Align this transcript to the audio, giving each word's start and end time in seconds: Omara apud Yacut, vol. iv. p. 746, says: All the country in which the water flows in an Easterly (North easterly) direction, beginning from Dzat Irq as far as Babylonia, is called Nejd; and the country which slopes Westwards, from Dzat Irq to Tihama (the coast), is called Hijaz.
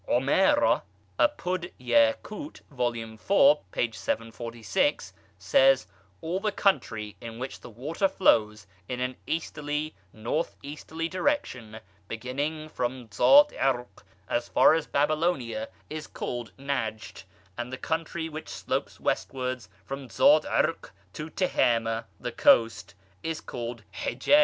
Omara 0.09 0.81
apud 1.19 1.71
Yacut, 1.79 2.61
vol. 2.71 2.95
iv. 2.95 3.19
p. 3.71 3.91
746, 3.91 5.13
says: 5.37 5.85
All 6.21 6.39
the 6.39 6.51
country 6.51 7.15
in 7.21 7.37
which 7.37 7.59
the 7.59 7.69
water 7.69 8.07
flows 8.07 8.65
in 8.89 8.99
an 8.99 9.15
Easterly 9.27 9.93
(North 10.11 10.55
easterly) 10.63 11.07
direction, 11.07 11.79
beginning 12.07 12.67
from 12.69 13.09
Dzat 13.09 13.51
Irq 13.55 14.01
as 14.27 14.49
far 14.49 14.73
as 14.73 14.87
Babylonia, 14.87 15.69
is 15.87 16.07
called 16.07 16.51
Nejd; 16.57 17.21
and 17.55 17.71
the 17.71 17.77
country 17.77 18.27
which 18.27 18.49
slopes 18.49 18.99
Westwards, 18.99 19.69
from 19.85 20.07
Dzat 20.07 20.45
Irq 20.45 20.89
to 21.13 21.29
Tihama 21.29 22.05
(the 22.19 22.31
coast), 22.31 22.95
is 23.21 23.39
called 23.39 23.83
Hijaz. 23.93 24.39